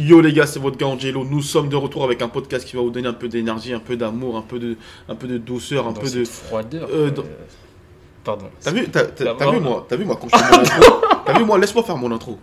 [0.00, 1.24] Yo les gars, c'est votre gars Angelo.
[1.24, 3.80] Nous sommes de retour avec un podcast qui va vous donner un peu d'énergie, un
[3.80, 4.76] peu d'amour, un peu de,
[5.08, 6.24] un peu de douceur, un Dans peu cette de.
[6.24, 6.88] froideur.
[6.92, 7.26] euh, dans- euh,
[8.24, 8.46] Pardon.
[8.60, 10.60] T'as vu, t'as, t'as- t'as D'abord- vu moi, t'as vu moi quand je fais mon
[10.62, 11.00] intro?
[11.26, 12.38] T'as vu moi, laisse-moi faire mon intro.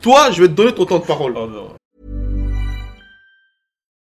[0.00, 1.34] Toi, je vais te donner ton temps de parole.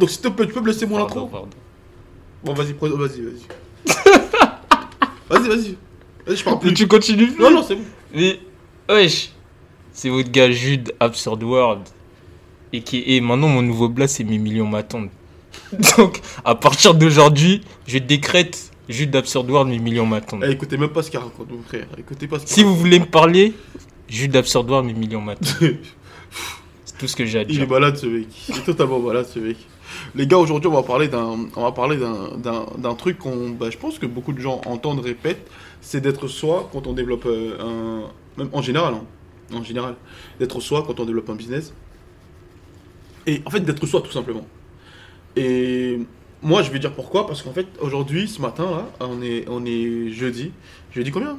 [0.00, 1.48] Donc s'il te plaît, tu peux me laisser mon Pardon, intro pardon.
[2.42, 3.20] Bon, vas-y, vas-y, vas-y.
[5.28, 5.76] vas-y, vas-y.
[6.26, 6.74] Vas-y, je parle Mais plus.
[6.74, 7.84] tu continues plus Non, non, c'est bon.
[8.14, 8.40] Mais,
[8.88, 9.30] wesh,
[9.92, 11.82] c'est votre gars Jude Absurd World.
[12.72, 15.10] Et qui est maintenant mon nouveau blast, c'est mes millions m'attendent.
[15.98, 20.44] Donc, à partir d'aujourd'hui, je décrète Jude Absurd World, mes millions m'attendent.
[20.46, 21.86] Eh, écoutez même pas ce qu'il raconte, mon frère.
[21.98, 23.52] Écoutez pas ce qu'il Si vous voulez me parler,
[24.08, 25.46] Jude Absurd World, mes millions m'attendent.
[26.84, 27.68] C'est tout ce que j'ai à Il est dire.
[27.68, 28.28] malade ce mec.
[28.48, 29.56] Il est totalement malade ce mec.
[30.14, 33.50] Les gars, aujourd'hui, on va parler d'un, on va parler d'un, d'un, d'un truc qu'on,
[33.50, 37.26] bah, je pense que beaucoup de gens entendent, répètent, c'est d'être soi quand on développe
[37.26, 38.02] euh, un,
[38.38, 39.94] même en général, hein, en général,
[40.38, 41.72] d'être soi quand on développe un business.
[43.26, 44.46] Et en fait, d'être soi tout simplement.
[45.36, 46.00] Et
[46.42, 49.64] moi, je vais dire pourquoi, parce qu'en fait, aujourd'hui, ce matin là, on est, on
[49.64, 50.52] est jeudi.
[50.92, 51.38] Jeudi combien?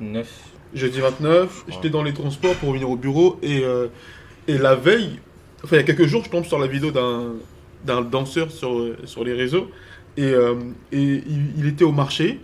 [0.00, 0.28] 29.
[0.74, 3.86] Jeudi 29, j'étais dans les transports pour venir au bureau et, euh,
[4.48, 5.20] et la veille,
[5.64, 9.24] enfin il y a quelques jours, je tombe sur la vidéo d'un, danseur sur, sur
[9.24, 9.70] les réseaux
[10.16, 10.54] et, euh,
[10.92, 12.38] et il, il était au marché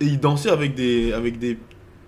[0.00, 1.58] et il dansait avec des, avec des,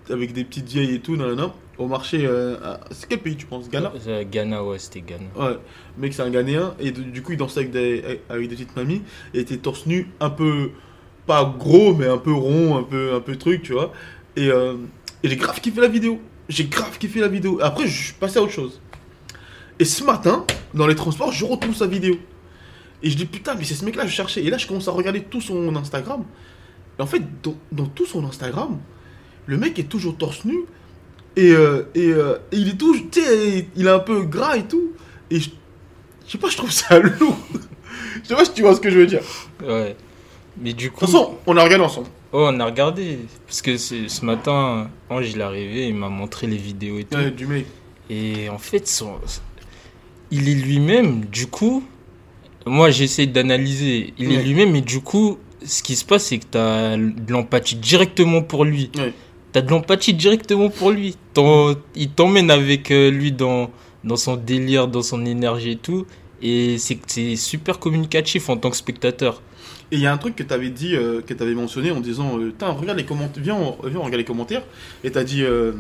[0.09, 2.25] avec des petites vieilles et tout, nanana, au marché.
[2.25, 2.57] euh,
[2.91, 3.93] c'est quel pays tu penses Ghana?
[4.07, 5.25] Euh, Ghana, ouais, c'était Ghana.
[5.37, 5.59] Ouais,
[5.99, 9.03] mec, c'est un Ghanéen et du coup il dansait avec des, avec des petites mamies
[9.35, 10.71] et était torse nu, un peu,
[11.27, 13.93] pas gros, mais un peu rond, un peu, un peu truc, tu vois.
[14.37, 16.21] Et, et j'ai grave kiffé la vidéo.
[16.49, 17.61] J'ai grave kiffé la vidéo.
[17.63, 18.81] Après, je suis passé à autre chose.
[19.83, 22.15] Et ce matin, dans les transports, je retrouve sa vidéo.
[23.03, 24.45] Et je dis putain, mais c'est ce mec-là que je cherchais.
[24.45, 26.23] Et là, je commence à regarder tout son Instagram.
[27.01, 28.79] Et en fait, dans, dans tout son Instagram,
[29.47, 30.57] le mec est toujours torse nu.
[31.35, 34.57] Et, euh, et, euh, et il est toujours, tu sais, il est un peu gras
[34.57, 34.93] et tout.
[35.33, 35.51] Et je,
[36.27, 37.37] je sais pas, je trouve ça lourd.
[38.23, 39.23] je sais pas si tu vois ce que je veux dire.
[39.59, 39.97] De Ouais.
[40.59, 41.01] Mais du coup.
[41.01, 42.07] toute façon, on a regardé ensemble.
[42.31, 43.19] Oh, on a regardé.
[43.49, 47.19] Parce que ce matin, Ange, il est arrivé, il m'a montré les vidéos et tout.
[47.19, 47.67] Ouais, du mec.
[48.09, 49.19] Et en fait, son...
[50.33, 51.25] il est lui-même.
[51.27, 51.85] Du coup,
[52.67, 54.15] moi, j'essaie d'analyser.
[54.19, 57.33] Il est lui-même, et du coup, ce qui se passe, c'est que tu as de
[57.33, 58.91] l'empathie directement pour lui.
[58.97, 59.13] Ouais.
[59.53, 61.17] Tu as de l'empathie directement pour lui.
[61.95, 63.71] Il t'emmène avec euh, lui dans,
[64.03, 66.07] dans son délire, dans son énergie et tout.
[66.41, 69.41] Et c'est super communicatif en tant que spectateur.
[69.93, 71.91] Et il y a un truc que tu avais dit, euh, que tu avais mentionné
[71.93, 74.63] en disant euh, regarde les commentaires, viens, on- viens, on regarde les commentaires.
[75.05, 75.73] Et tu as dit, euh,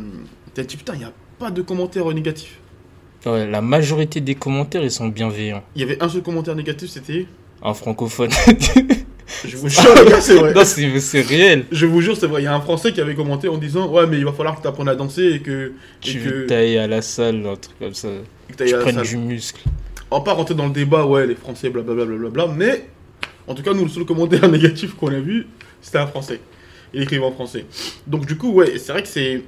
[0.54, 2.58] t'as dit Putain, il n'y a pas de commentaires négatifs.
[3.25, 5.62] Ouais, la majorité des commentaires, ils sont bienveillants.
[5.77, 7.27] Il y avait un seul commentaire négatif, c'était.
[7.60, 8.31] En francophone.
[9.44, 9.83] Je vous jure,
[10.21, 10.53] c'est vrai.
[10.53, 11.65] non, c'est réel.
[11.72, 12.43] Je vous jure, c'est vrai.
[12.43, 14.56] Il y a un Français qui avait commenté en disant Ouais, mais il va falloir
[14.56, 15.72] que tu apprennes à danser et que.
[16.00, 18.09] Tu que, veux tailler à la salle, un truc comme ça.
[18.56, 19.62] que Tu prennes du muscle.
[20.10, 22.84] On pas rentrer dans le débat, ouais, les Français, blablabla, blablabla, mais
[23.47, 25.47] en tout cas, nous, le seul commentaire négatif qu'on a vu,
[25.81, 26.41] c'était un Français.
[26.93, 27.65] Il écrivait en français.
[28.06, 29.43] Donc, du coup, ouais, c'est vrai que c'est.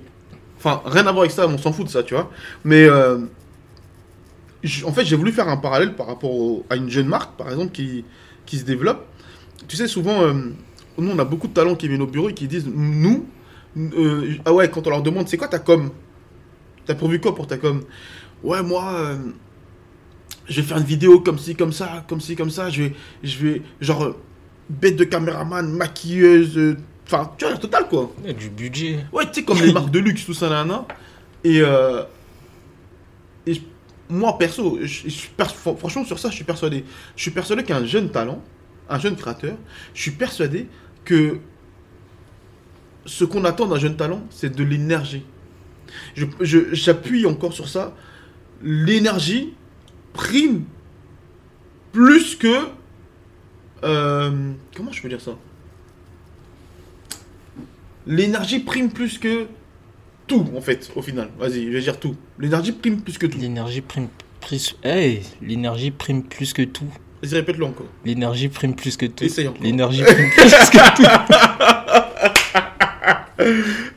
[0.57, 2.31] Enfin, rien à voir avec ça, on s'en fout de ça, tu vois.
[2.65, 2.85] Mais.
[2.85, 3.19] euh,
[4.85, 7.51] En fait, j'ai voulu faire un parallèle par rapport au- à une jeune marque, par
[7.51, 8.05] exemple, qui,
[8.47, 9.05] qui se développe.
[9.69, 10.33] Tu sais, souvent, euh,
[10.99, 13.27] nous, on a beaucoup de talents qui viennent au bureau et qui disent Nous,
[13.77, 15.91] euh, ah ouais, quand on leur demande c'est quoi ta com?
[16.87, 17.83] T'as prévu quoi pour ta com?
[18.43, 18.93] Ouais, moi.
[18.95, 19.17] euh,
[20.47, 22.69] je vais faire une vidéo comme ci, comme ça, comme ci, comme ça.
[22.69, 22.93] Je vais,
[23.23, 24.15] je vais genre,
[24.69, 26.77] bête de caméraman, maquilleuse,
[27.07, 28.13] enfin, tu vois, total quoi.
[28.23, 28.99] Il y a du budget.
[29.13, 30.67] Ouais, tu sais, comme les marques de luxe, tout ça.
[31.45, 32.07] Et, euh, et
[34.09, 34.79] moi, perso,
[35.79, 36.85] franchement, sur ça, je suis persuadé.
[37.17, 38.43] Je suis persuadé qu'un jeune talent,
[38.89, 39.57] un jeune créateur,
[39.95, 40.69] je suis persuadé
[41.05, 41.39] que
[43.07, 45.25] ce qu'on attend d'un jeune talent, c'est de l'énergie.
[46.41, 47.95] J'appuie encore sur ça.
[48.63, 49.55] L'énergie
[50.13, 50.65] prime
[51.93, 52.69] plus que.
[53.85, 55.37] euh, comment je peux dire ça?
[58.07, 59.47] L'énergie prime plus que
[60.27, 61.29] tout, en fait, au final.
[61.39, 62.17] Vas-y, je vais dire tout.
[62.39, 63.39] L'énergie prime plus que tout.
[63.39, 64.09] L'énergie prime
[64.41, 64.77] plus.
[64.83, 66.87] Hey, l'énergie prime plus que tout.
[67.23, 67.87] Vas-y, répète-le encore.
[68.05, 69.25] L'énergie prime plus que tout.
[69.25, 69.63] Essaye encore.
[69.63, 71.03] L'énergie prime plus que tout.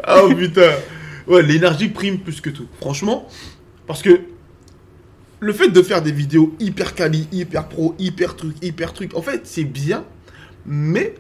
[0.10, 0.72] Oh putain
[1.28, 2.68] Ouais, l'énergie prime plus que tout.
[2.80, 3.28] Franchement,
[3.86, 4.22] parce que
[5.40, 9.22] le fait de faire des vidéos hyper quali, hyper pro, hyper truc, hyper truc, en
[9.22, 10.06] fait, c'est bien,
[10.66, 11.16] mais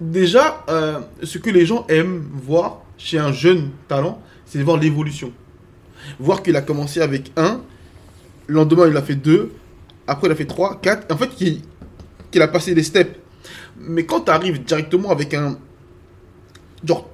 [0.00, 4.76] déjà, euh, ce que les gens aiment voir chez un jeune talent, c'est de voir
[4.76, 5.32] l'évolution.
[6.20, 7.60] Voir qu'il a commencé avec un,
[8.46, 9.52] le lendemain il a fait deux,
[10.06, 13.18] après il a fait trois, quatre, en fait qu'il a passé des steps.
[13.78, 15.58] Mais quand tu arrives directement avec un.
[16.84, 17.08] Genre,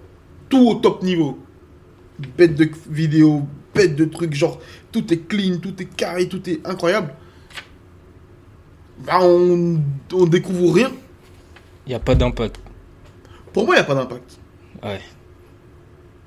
[0.50, 1.38] tout au top niveau,
[2.36, 4.60] bête de vidéo, bête de trucs, genre,
[4.92, 7.14] tout est clean, tout est carré, tout est incroyable.
[9.06, 9.80] Bah, on,
[10.12, 10.90] on découvre rien.
[11.86, 12.60] Il n'y a pas d'impact.
[13.52, 14.38] Pour moi, il n'y a pas d'impact.
[14.82, 15.00] Ouais.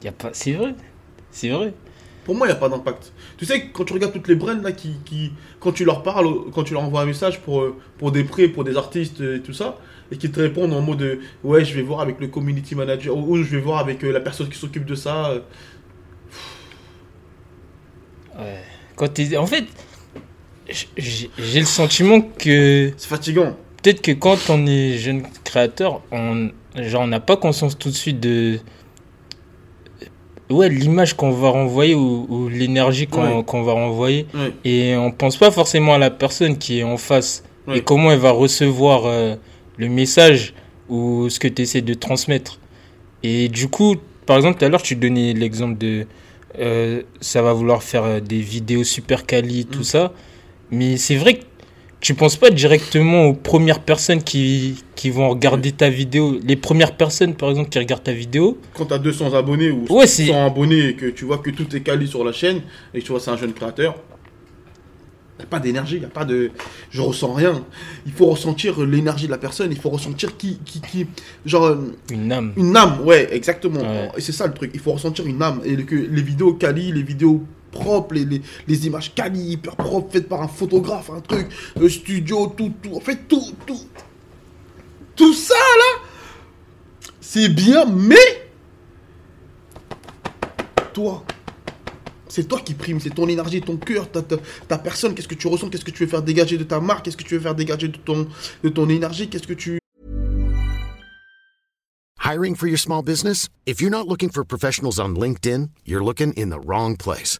[0.04, 0.30] Y a pas...
[0.34, 0.74] C'est vrai.
[1.32, 1.74] C'est vrai.
[2.24, 3.14] Pour moi, il n'y a pas d'impact.
[3.38, 6.52] Tu sais, quand tu regardes toutes les brands là, qui, qui, quand tu leur parles,
[6.54, 9.42] quand tu leur envoies un message pour, euh, pour des prêts, pour des artistes et
[9.42, 9.78] tout ça,
[10.12, 13.18] et qu'ils te répondent en mode euh, Ouais, je vais voir avec le community manager,
[13.18, 15.34] ou, je vais voir avec euh, la personne qui s'occupe de ça.
[18.38, 18.62] Ouais.
[18.96, 19.10] Quand.
[19.38, 19.66] En fait,
[20.98, 23.58] j'ai j'ai le sentiment que C'est fatigant.
[23.82, 27.96] peut-être que quand on est jeune créateur, on genre on n'a pas conscience tout de
[27.96, 28.60] suite de
[30.52, 33.64] ouais l'image qu'on va renvoyer ou, ou l'énergie qu'on Ouais.
[33.66, 34.52] va renvoyer Ouais.
[34.66, 37.78] et on pense pas forcément à la personne qui est en face Ouais.
[37.78, 39.36] et comment elle va recevoir euh,
[39.78, 40.54] le message
[40.90, 42.60] ou ce que tu essaies de transmettre.
[43.24, 43.96] Et du coup,
[44.26, 46.06] par exemple, tout à l'heure, tu donnais l'exemple de
[46.60, 49.84] euh, ça va vouloir faire euh, des vidéos super quali, tout Mm.
[49.84, 50.14] ça.
[50.72, 51.44] Mais c'est vrai que
[52.02, 56.38] tu penses pas directement aux premières personnes qui, qui vont regarder ta vidéo?
[56.44, 58.58] Les premières personnes, par exemple, qui regardent ta vidéo?
[58.74, 61.52] Quand tu as 200 abonnés ou Ouais, c'est- 100 abonnés et que tu vois que
[61.52, 62.62] tout est quali sur la chaîne
[62.94, 63.96] et que tu vois c'est un jeune créateur,
[65.38, 66.52] il n'y a pas d'énergie, il n'y a pas de.
[66.92, 67.64] Je ressens rien.
[68.06, 70.60] Il faut ressentir l'énergie de la personne, il faut ressentir qui.
[70.66, 71.08] qui, qui
[71.46, 71.66] genre.
[71.66, 72.54] euh, Une âme.
[72.58, 73.80] Une âme, ouais, exactement.
[73.82, 74.10] Ouais.
[74.18, 74.70] Et c'est ça le truc.
[74.76, 75.62] Il faut ressentir une âme.
[75.66, 80.28] Et que les vidéos quali, les vidéos propres, les, les, images quali, hyper propres, faites
[80.28, 81.48] par un photographe, un truc,
[81.80, 82.94] le studio, tout, tout.
[82.96, 83.80] En fait, tout, tout.
[85.16, 86.04] Tout ça, là,
[87.20, 88.50] c'est bien, mais.
[90.94, 91.24] Toi.
[92.28, 95.36] C'est toi qui prime, c'est ton énergie, ton cœur, ta, ta, ta personne, qu'est-ce que
[95.36, 97.42] tu ressens, qu'est-ce que tu veux faire dégager de ta marque, qu'est-ce que tu veux
[97.42, 98.26] faire dégager de ton,
[98.64, 99.82] de ton énergie, qu'est-ce que tu,
[102.32, 103.50] Hiring for your small business?
[103.66, 107.40] If you're not looking for professionals on LinkedIn, you're looking in the wrong place.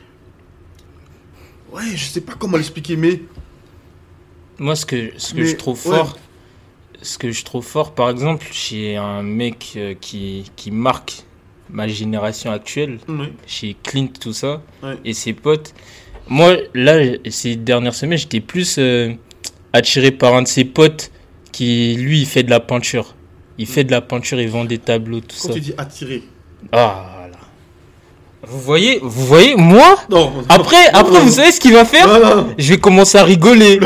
[1.73, 3.21] Ouais, je sais pas comment l'expliquer, mais
[4.59, 5.97] Moi, ce que, ce que Mais, je trouve ouais.
[5.97, 6.17] fort,
[7.01, 11.23] ce que je trouve fort, par exemple, chez un mec euh, qui, qui marque
[11.69, 12.99] ma génération actuelle,
[13.47, 14.97] chez Clint, tout ça, Ouais.
[15.05, 15.73] et ses potes.
[16.27, 16.99] Moi, là,
[17.29, 19.13] ces dernières semaines, j'étais plus euh,
[19.73, 21.11] attiré par un de ses potes
[21.51, 23.15] qui, lui, il fait de la peinture.
[23.57, 25.53] Il fait de la peinture, il vend des tableaux, tout Quand ça.
[25.53, 26.23] tu dis attirer.
[26.71, 27.20] Ah.
[28.47, 30.31] Vous voyez, vous voyez, moi, Non.
[30.49, 32.47] après, non, après, non, vous savez ce qu'il va faire Non, non, non.
[32.57, 33.79] Je vais commencer à rigoler.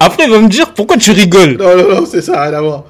[0.00, 1.56] Après, il va me dire pourquoi tu rigoles.
[1.58, 2.84] Non, non, non, c'est ça, rien à voir.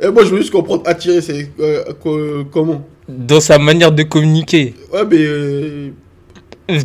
[0.00, 2.82] Et moi, je veux juste comprendre attirer, c'est euh, co- comment?
[3.08, 4.74] Dans sa manière de communiquer.
[4.92, 5.16] Ouais, mais.
[5.18, 5.90] euh,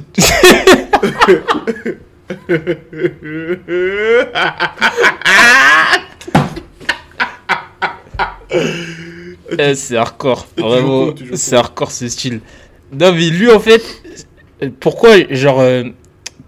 [9.57, 10.47] Eh, c'est hardcore.
[10.57, 12.41] Vraiment, c'est hardcore ce style.
[12.91, 13.81] Non, mais lui, en fait,
[14.79, 15.83] pourquoi, genre, euh,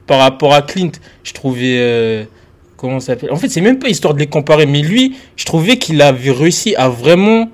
[0.08, 0.92] par rapport à Clint,
[1.24, 1.78] je trouvais.
[1.80, 2.24] euh,
[2.78, 3.32] comment ça s'appelle?
[3.32, 6.32] En fait, c'est même pas histoire de les comparer, mais lui, je trouvais qu'il avait
[6.32, 7.50] réussi à vraiment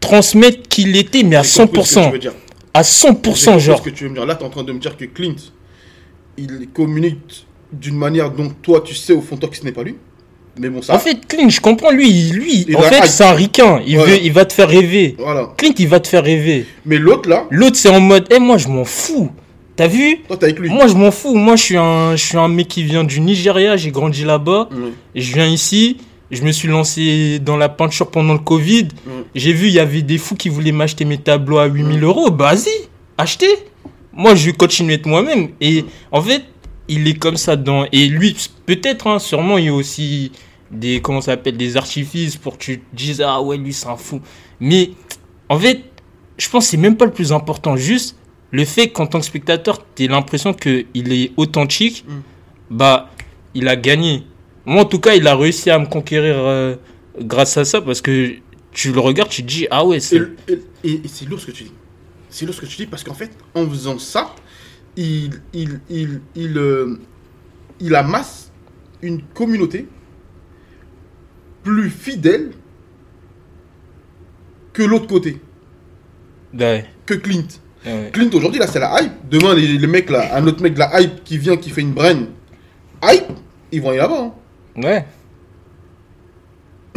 [0.00, 2.12] transmettre qui il était, mais à j'ai compris ce que tu 100%.
[2.12, 2.34] veux dire.
[2.74, 3.78] À J'ai 100%, compris genre.
[3.78, 4.26] ce que tu veux me dire.
[4.26, 5.34] Là, tu es en train de me dire que Clint,
[6.36, 9.72] il communique d'une manière dont toi, tu sais au fond de toi que ce n'est
[9.72, 9.96] pas lui.
[10.58, 10.94] Mais bon, ça.
[10.94, 13.80] En fait, Clint, je comprends, lui, lui, Il en va fait, c'est un ricain.
[13.86, 14.12] Il, Voilà.
[14.12, 15.14] veut, il va te faire rêver.
[15.18, 15.52] Voilà.
[15.56, 16.66] Clint, il va te faire rêver.
[16.84, 19.30] Mais l'autre, là, L'autre, c'est en mode, eh, moi, je m'en fous.
[19.76, 20.68] T'as vu Toi, t'es avec lui.
[20.70, 21.34] Moi, je m'en fous.
[21.36, 23.76] Moi, je suis un, je suis un mec qui vient du Nigeria.
[23.76, 24.68] J'ai grandi là-bas.
[25.14, 25.98] Et je viens ici.
[26.30, 28.88] Je me suis lancé dans la peinture pendant le Covid.
[29.34, 32.30] J'ai vu, il y avait des fous qui voulaient m'acheter mes tableaux à 8000 euros.
[32.30, 33.46] Bah, vas-y, achetez.
[34.12, 35.50] Moi, je vais continuer de moi-même.
[35.60, 36.42] Et en fait,
[36.88, 37.86] il est comme ça dans.
[37.92, 38.36] Et lui,
[38.66, 40.32] peut-être, hein, sûrement, il a aussi
[40.70, 41.00] des.
[41.00, 43.96] Comment ça s'appelle Des artifices pour que tu te dises, ah ouais, lui, c'est un
[43.96, 44.20] fou.
[44.60, 44.90] Mais
[45.48, 45.82] en fait,
[46.36, 47.76] je pense que c'est même pas le plus important.
[47.76, 48.16] Juste
[48.50, 52.12] le fait qu'en tant que spectateur, tu l'impression qu'il est authentique, Mm.
[52.70, 53.10] bah,
[53.54, 54.24] il a gagné.
[54.66, 56.76] Moi, en tout cas, il a réussi à me conquérir euh,
[57.20, 58.34] grâce à ça parce que
[58.72, 60.16] tu le regardes, tu te dis, ah ouais, c'est.
[60.48, 61.72] et- et- et c'est lourd ce que tu dis.
[62.30, 64.34] C'est lourd ce que tu dis parce qu'en fait, en faisant ça,
[64.96, 66.98] il, il, il, il, euh,
[67.80, 68.50] il amasse
[69.02, 69.86] une communauté
[71.62, 72.52] plus fidèle
[74.72, 75.40] que l'autre côté,
[76.58, 77.46] Ouais, que Clint.
[77.84, 78.10] ouais.
[78.12, 79.12] Clint aujourd'hui là c'est la hype.
[79.30, 81.82] Demain les, les mecs là, un autre mec de la hype qui vient qui fait
[81.82, 82.26] une brain
[83.02, 83.24] hype,
[83.72, 84.32] ils vont aller là-bas.
[84.76, 84.80] hein.
[84.82, 85.04] Ouais.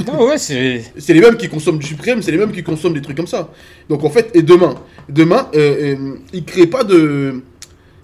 [0.08, 0.84] Non, ouais, c'est.
[0.98, 3.28] C'est les mêmes qui consomment du suprême, c'est les mêmes qui consomment des trucs comme
[3.28, 3.50] ça.
[3.90, 4.76] Donc en fait, et demain,
[5.10, 7.44] demain, euh, euh, ils créent pas de,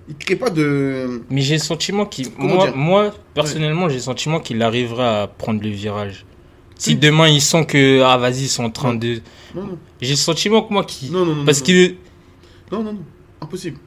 [0.08, 2.28] ils créent pas de, Mais j'ai le sentiment qu'il.
[2.38, 6.26] Moi, personnellement, j'ai le sentiment qu'il arrivera à prendre le virage.
[6.78, 6.96] Si Oui.
[6.98, 8.02] demain ils sentent que.
[8.04, 9.00] Ah, vas-y, ils sont en train Non.
[9.00, 9.22] de.
[10.02, 11.10] J'ai le sentiment que moi qui.
[11.10, 11.46] non non non.
[11.46, 11.90] Parce que.
[12.72, 13.04] non non non,
[13.42, 13.78] impossible,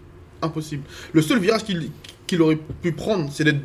[0.42, 0.82] impossible.
[1.12, 1.62] Le seul virage
[2.26, 3.60] qu'il aurait pu prendre, c'est d'être,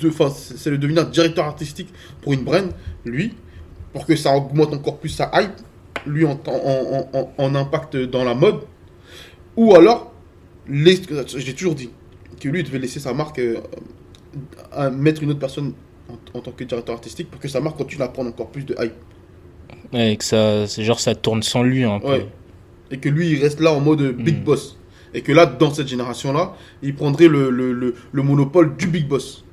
[0.00, 1.88] de, enfin, c'est de devenir directeur artistique
[2.22, 2.70] pour une brand,
[3.04, 3.34] lui,
[3.92, 5.52] pour que ça augmente encore plus sa hype,
[6.06, 8.60] lui en, en, en, impact dans la mode,
[9.56, 10.12] ou alors,
[10.70, 11.90] j'ai toujours dit
[12.40, 13.56] que lui il devait laisser sa marque euh,
[14.72, 15.72] à mettre une autre personne
[16.34, 18.74] en, tant que directeur artistique pour que sa marque continue à prendre encore plus de
[18.78, 18.92] hype.
[19.92, 20.66] Ouais, que ça.
[20.66, 22.08] C'est genre ça tourne sans lui un peu.
[22.08, 22.26] Ouais.
[22.90, 24.44] Et que lui, il reste là en mode euh, big Mm.
[24.44, 24.78] boss.
[25.14, 29.06] Et que là, dans cette génération-là, il prendrait le, le, le, le monopole du big
[29.08, 29.44] boss.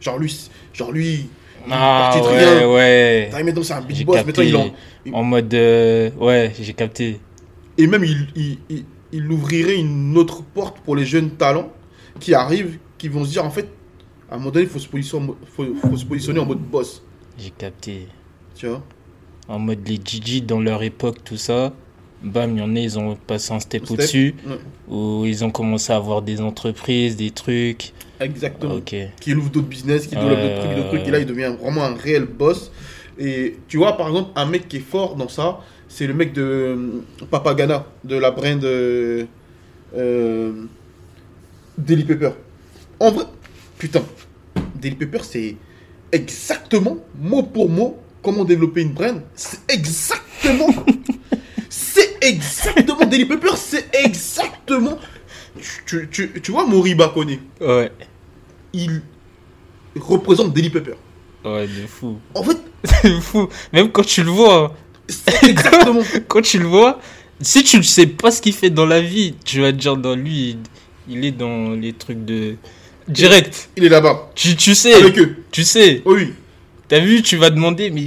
[0.00, 1.28] Genre lui, genre lui,
[1.70, 2.68] Ah, ouais, rien.
[2.68, 3.30] ouais.
[3.44, 4.16] Maintenant c'est un big boss.
[4.16, 4.44] capté.
[4.52, 4.72] Maintenant,
[5.06, 5.52] il en- En mode.
[5.54, 7.20] euh, Ouais, j'ai capté.
[7.78, 11.70] Et même, il, il, il, il ouvrirait une autre porte pour les jeunes talents
[12.20, 13.68] qui arrivent, qui vont se dire, en fait,
[14.32, 16.46] à un moment donné, il faut se positionner, en mo- faut, faut se positionner en
[16.46, 17.02] mode boss.
[17.38, 18.08] J'ai capté.
[18.54, 18.82] Tu vois?
[19.48, 21.72] En mode les Gigi dans leur époque, tout ça.
[22.22, 23.98] Bam, il y en a, ils ont passé un step, Step.
[23.98, 24.34] au-dessus.
[24.46, 24.56] Ouais,
[24.88, 27.92] Où ils ont commencé à avoir des entreprises, des trucs.
[28.20, 28.74] Exactement.
[28.74, 28.94] Ok.
[29.20, 31.52] qui ouvre d'autres business, qui développe Ouais, d'autres trucs, d'autres trucs, et là il devient
[31.60, 32.70] vraiment un réel boss.
[33.18, 36.32] Et tu vois, par exemple, un mec qui est fort dans ça, c'est le mec
[36.32, 39.24] de euh, Papagana, de la brand euh,
[39.96, 40.52] euh,
[41.76, 42.30] Daily Pepper.
[43.00, 43.24] En vrai,
[43.82, 44.04] putain,
[44.76, 45.56] Daily Pepper, c'est
[46.12, 49.20] exactement, mot pour mot, comment développer une brand.
[49.34, 50.68] C'est exactement,
[51.68, 55.00] c'est exactement, Daily Pepper, c'est exactement.
[55.84, 57.90] Tu, tu, tu vois, Moriba Kone Ouais.
[58.72, 59.02] il
[59.98, 60.94] représente Daily Pepper.
[61.44, 62.20] Ouais, de fou.
[62.36, 63.48] En fait, C'est fou.
[63.72, 64.76] Même quand tu le vois,
[65.08, 66.02] c'est exactement.
[66.28, 67.00] quand tu le vois,
[67.40, 69.96] si tu ne sais pas ce qu'il fait dans la vie, tu vas te dire
[69.96, 72.54] dans lui, il, il est dans les trucs de.
[73.08, 73.68] Direct.
[73.76, 74.94] Il est là-bas, Tu, tu sais.
[74.94, 75.36] avec eux.
[75.50, 76.02] Tu sais.
[76.04, 76.32] Oh oui,
[76.88, 78.02] T'as vu, tu vas demander, mais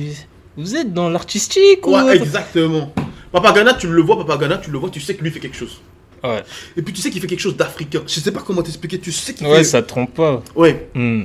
[0.57, 1.95] vous êtes dans l'artistique ou.
[1.95, 2.93] ouais, exactement.
[3.31, 5.81] Papagana, tu le vois, Papagana, tu le vois, tu sais que lui fait quelque chose.
[6.23, 6.43] Ouais.
[6.77, 8.01] Et puis tu sais qu'il fait quelque chose d'africain.
[8.07, 9.63] Je sais pas comment t'expliquer, tu sais qu'il Ouais, fait.
[9.65, 10.41] ça trompe pas.
[10.55, 11.23] Ouais, Hmm.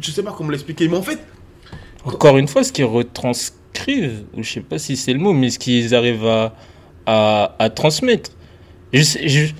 [0.00, 1.18] je sais pas comment l'expliquer, mais en fait,
[2.04, 5.50] Encore une fois, ce qu'ils retranscrivent, ou je sais pas si c'est le mot, mais
[5.50, 6.54] ce qu'ils arrivent à,
[7.04, 8.30] à, à transmettre.
[8.92, 9.52] Je sais- je-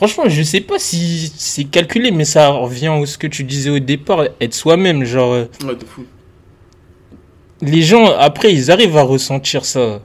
[0.00, 3.68] franchement, je sais pas si c'est calculé, mais ça revient à ce que tu disais
[3.68, 5.04] au départ, être soi-même.
[5.04, 6.06] Genre, euh, ouais, de fou.
[7.60, 10.00] les gens, après, ils arrivent à ressentir ça.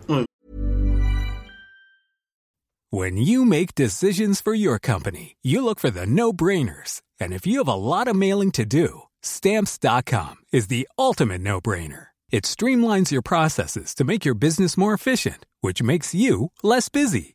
[2.92, 7.02] When you make decisions for your company, you look for the no brainers.
[7.20, 11.62] And if you have a lot of mailing to do, stamps.com is the ultimate no
[11.62, 12.08] brainer.
[12.32, 17.35] It streamlines your processes to make your business more efficient, which makes you less busy.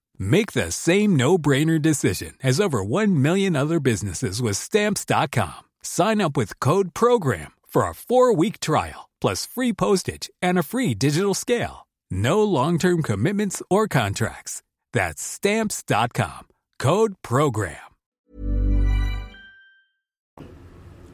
[0.21, 5.63] Make the same no-brainer decision as over 1 million other businesses with stamps.com.
[5.81, 10.93] Sign up with code program for a 4-week trial plus free postage and a free
[10.93, 11.87] digital scale.
[12.11, 14.61] No long-term commitments or contracts.
[14.93, 16.49] That's stamps.com.
[16.77, 17.77] Code program.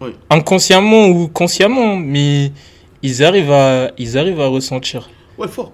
[0.01, 0.17] Oui.
[0.29, 2.51] Inconsciemment ou consciemment, mais
[3.01, 5.09] ils arrivent à, ils arrivent à ressentir.
[5.37, 5.71] Ouais, fort.